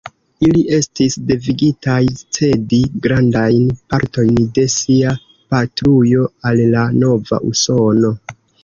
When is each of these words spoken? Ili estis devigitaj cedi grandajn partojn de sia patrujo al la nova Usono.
Ili 0.45 0.61
estis 0.77 1.17
devigitaj 1.31 1.97
cedi 2.39 2.81
grandajn 3.05 3.69
partojn 3.95 4.43
de 4.57 4.67
sia 4.81 5.15
patrujo 5.55 6.29
al 6.53 6.67
la 6.77 6.91
nova 7.05 7.47
Usono. 7.55 8.17